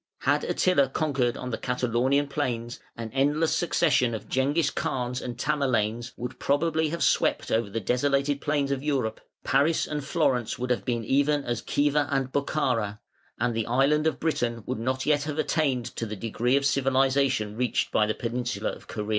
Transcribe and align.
Had 0.21 0.43
Attila 0.43 0.89
conquered 0.89 1.37
on 1.37 1.51
the 1.51 1.59
Catalaunian 1.59 2.27
plains, 2.27 2.79
an 2.97 3.11
endless 3.13 3.55
succession 3.55 4.15
of 4.15 4.27
Jenghiz 4.27 4.71
Khans 4.71 5.21
and 5.21 5.37
Tamerlanes 5.37 6.13
would 6.17 6.39
probably 6.39 6.89
have 6.89 7.03
swept 7.03 7.51
over 7.51 7.69
the 7.69 7.79
desolated 7.79 8.41
plains 8.41 8.71
of 8.71 8.81
Europe; 8.81 9.21
Paris 9.43 9.85
and 9.85 10.03
Florence 10.03 10.57
would 10.57 10.71
have 10.71 10.85
been 10.85 11.05
even 11.05 11.43
as 11.43 11.61
Khiva 11.61 12.07
and 12.09 12.31
Bokhara, 12.31 12.97
and 13.37 13.53
the 13.53 13.67
island 13.67 14.07
of 14.07 14.19
Britain 14.19 14.63
would 14.65 14.79
not 14.79 15.03
have 15.03 15.27
yet 15.27 15.27
attained 15.27 15.85
to 15.97 16.07
the 16.07 16.15
degree 16.15 16.55
of 16.57 16.65
civilisation 16.65 17.55
reached 17.55 17.91
by 17.91 18.07
the 18.07 18.15
peninsula 18.15 18.71
of 18.71 18.87
Corea. 18.87 19.09